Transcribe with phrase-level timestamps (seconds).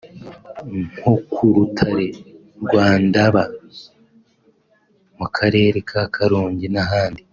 [0.95, 2.07] nko k’urutare
[2.63, 3.41] rwa Ndaba
[5.17, 7.21] mu karere ka Karongi n’ahandi